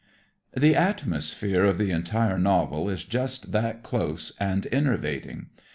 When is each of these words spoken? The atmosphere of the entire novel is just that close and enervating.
The 0.57 0.75
atmosphere 0.75 1.63
of 1.63 1.77
the 1.77 1.91
entire 1.91 2.39
novel 2.39 2.89
is 2.89 3.03
just 3.03 3.51
that 3.51 3.83
close 3.83 4.33
and 4.39 4.65
enervating. 4.71 5.49